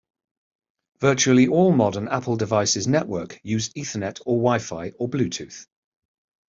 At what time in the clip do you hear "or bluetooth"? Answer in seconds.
4.97-5.67